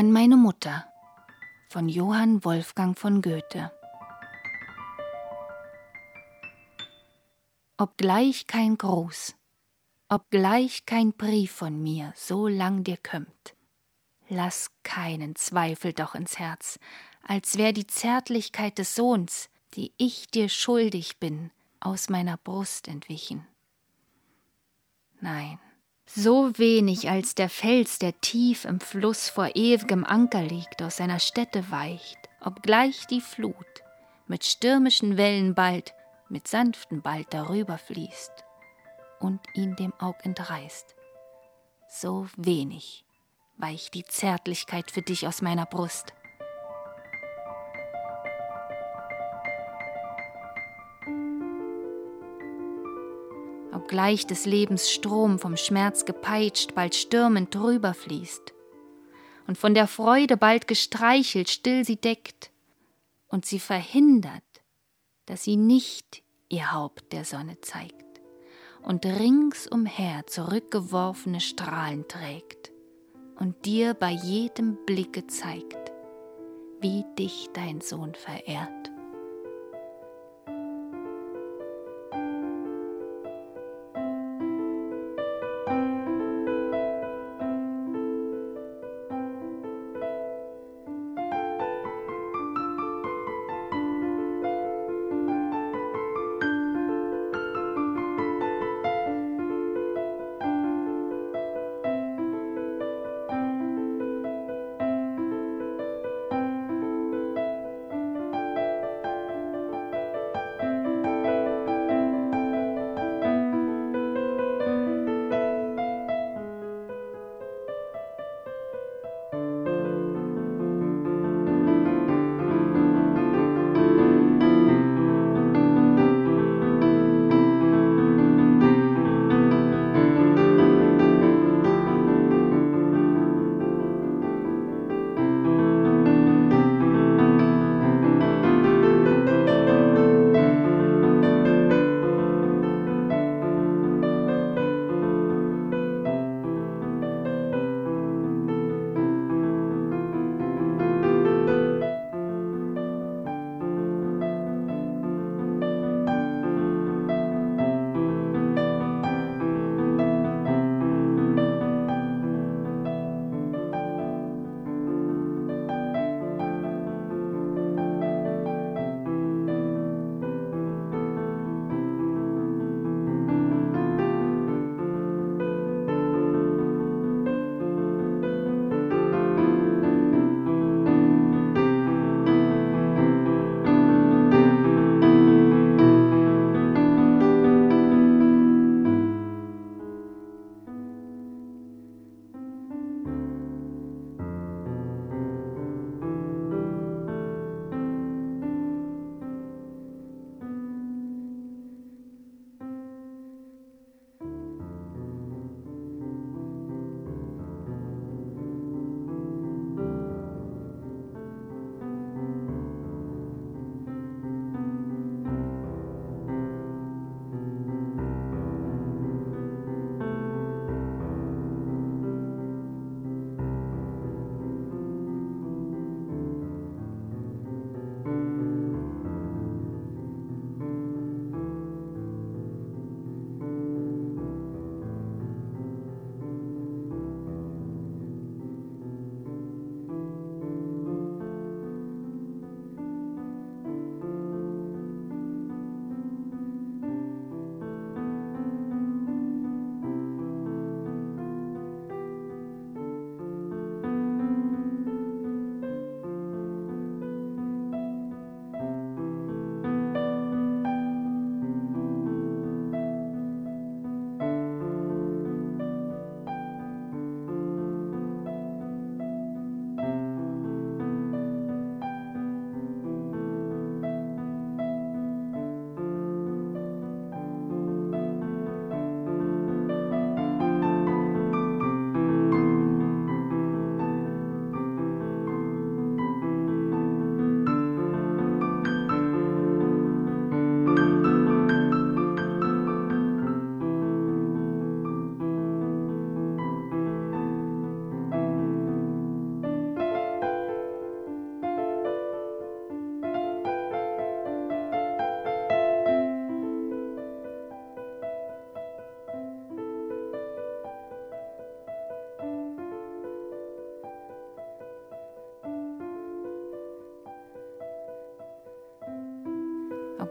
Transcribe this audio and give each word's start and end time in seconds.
An 0.00 0.12
meine 0.12 0.38
Mutter 0.38 0.90
von 1.68 1.86
Johann 1.86 2.42
Wolfgang 2.42 2.98
von 2.98 3.20
Goethe. 3.20 3.70
Obgleich 7.76 8.46
kein 8.46 8.78
Gruß, 8.78 9.34
obgleich 10.08 10.86
kein 10.86 11.12
Brief 11.12 11.52
von 11.52 11.82
mir 11.82 12.14
so 12.16 12.48
lang 12.48 12.82
dir 12.82 12.96
kömmt, 12.96 13.54
lass 14.30 14.70
keinen 14.84 15.36
Zweifel 15.36 15.92
doch 15.92 16.14
ins 16.14 16.38
Herz, 16.38 16.78
als 17.22 17.58
wär 17.58 17.74
die 17.74 17.86
Zärtlichkeit 17.86 18.78
des 18.78 18.94
Sohns, 18.94 19.50
die 19.74 19.92
ich 19.98 20.28
dir 20.28 20.48
schuldig 20.48 21.18
bin, 21.18 21.50
aus 21.78 22.08
meiner 22.08 22.38
Brust 22.38 22.88
entwichen. 22.88 23.46
Nein, 25.20 25.58
so 26.14 26.58
wenig 26.58 27.08
als 27.08 27.34
der 27.34 27.48
Fels, 27.48 27.98
der 27.98 28.20
tief 28.20 28.64
im 28.64 28.80
Fluss 28.80 29.28
vor 29.28 29.50
ewigem 29.54 30.04
Anker 30.04 30.42
liegt, 30.42 30.82
aus 30.82 30.96
seiner 30.96 31.18
Stätte 31.18 31.70
weicht, 31.70 32.18
obgleich 32.40 33.06
die 33.06 33.20
Flut 33.20 33.54
mit 34.26 34.44
stürmischen 34.44 35.16
Wellen 35.16 35.54
bald, 35.54 35.92
mit 36.28 36.46
sanften 36.46 37.02
bald 37.02 37.26
darüber 37.30 37.78
fließt 37.78 38.44
und 39.18 39.40
ihn 39.54 39.74
dem 39.76 39.92
Aug 39.98 40.16
entreißt. 40.22 40.94
So 41.88 42.28
wenig 42.36 43.04
weicht 43.56 43.94
die 43.94 44.04
Zärtlichkeit 44.04 44.90
für 44.90 45.02
dich 45.02 45.26
aus 45.26 45.42
meiner 45.42 45.66
Brust. 45.66 46.14
Obgleich 53.72 54.26
des 54.26 54.46
Lebens 54.46 54.90
Strom 54.90 55.38
vom 55.38 55.56
Schmerz 55.56 56.04
gepeitscht 56.04 56.74
bald 56.74 56.94
stürmend 56.94 57.54
drüber 57.54 57.94
fließt 57.94 58.52
und 59.46 59.58
von 59.58 59.74
der 59.74 59.86
Freude 59.86 60.36
bald 60.36 60.68
gestreichelt 60.68 61.50
still 61.50 61.84
sie 61.84 61.96
deckt 61.96 62.50
und 63.28 63.46
sie 63.46 63.58
verhindert, 63.58 64.42
dass 65.26 65.44
sie 65.44 65.56
nicht 65.56 66.22
ihr 66.48 66.72
Haupt 66.72 67.12
der 67.12 67.24
Sonne 67.24 67.60
zeigt 67.60 68.20
und 68.82 69.04
ringsumher 69.04 70.26
zurückgeworfene 70.26 71.40
Strahlen 71.40 72.06
trägt 72.08 72.70
und 73.38 73.64
dir 73.64 73.94
bei 73.94 74.10
jedem 74.10 74.78
Blicke 74.86 75.26
zeigt, 75.26 75.92
wie 76.80 77.04
dich 77.18 77.48
dein 77.54 77.80
Sohn 77.80 78.14
verehrt. 78.14 78.89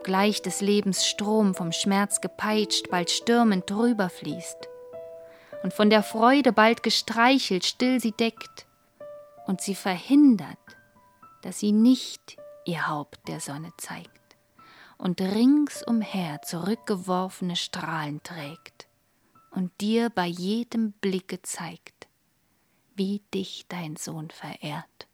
Gleich 0.03 0.41
des 0.41 0.61
Lebens 0.61 1.05
Strom 1.05 1.55
vom 1.55 1.71
Schmerz 1.71 2.21
gepeitscht, 2.21 2.89
bald 2.89 3.09
stürmend 3.09 3.69
drüber 3.69 4.09
fließt, 4.09 4.69
und 5.63 5.73
von 5.73 5.89
der 5.89 6.03
Freude 6.03 6.53
bald 6.53 6.83
gestreichelt 6.83 7.65
still 7.65 7.99
sie 7.99 8.11
deckt, 8.11 8.65
und 9.47 9.61
sie 9.61 9.75
verhindert, 9.75 10.57
dass 11.41 11.59
sie 11.59 11.71
nicht 11.71 12.37
ihr 12.65 12.87
Haupt 12.87 13.27
der 13.27 13.39
Sonne 13.39 13.71
zeigt 13.77 14.09
und 14.97 15.21
ringsumher 15.21 16.41
zurückgeworfene 16.43 17.55
Strahlen 17.55 18.21
trägt 18.21 18.87
und 19.51 19.71
dir 19.81 20.09
bei 20.09 20.27
jedem 20.27 20.91
Blicke 20.91 21.41
zeigt, 21.41 22.07
wie 22.95 23.21
dich 23.33 23.65
dein 23.69 23.95
Sohn 23.95 24.29
verehrt. 24.29 25.08